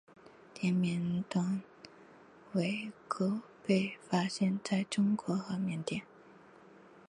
[0.55, 1.61] 滇缅短
[2.53, 6.01] 尾鼩被发现在中国和缅甸。